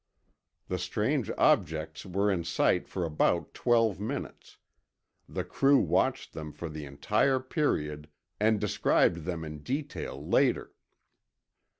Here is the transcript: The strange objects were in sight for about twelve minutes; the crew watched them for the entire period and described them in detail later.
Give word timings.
The 0.67 0.79
strange 0.79 1.29
objects 1.37 2.07
were 2.07 2.31
in 2.31 2.43
sight 2.43 2.87
for 2.87 3.05
about 3.05 3.53
twelve 3.53 3.99
minutes; 3.99 4.57
the 5.29 5.43
crew 5.43 5.77
watched 5.77 6.33
them 6.33 6.53
for 6.53 6.69
the 6.69 6.85
entire 6.85 7.39
period 7.39 8.09
and 8.39 8.59
described 8.59 9.25
them 9.25 9.43
in 9.45 9.59
detail 9.59 10.27
later. 10.27 10.73